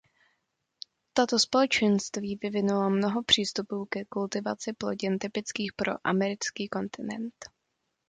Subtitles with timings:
[1.13, 7.35] Tato společenství vyvinula mnoho přístupů ke kultivaci plodin typických pro americký kontinent.